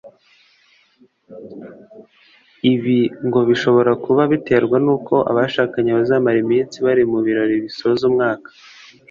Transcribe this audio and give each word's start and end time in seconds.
Ibi 2.73 2.99
ngo 3.25 3.39
bishobora 3.49 3.91
kuba 4.03 4.21
biterwa 4.31 4.77
n’uko 4.85 5.15
abashakanye 5.31 5.91
bamara 5.97 6.37
iminsi 6.45 6.75
bari 6.85 7.03
mu 7.11 7.19
birori 7.25 7.55
bisoza 7.65 8.03
umwaka 8.09 8.49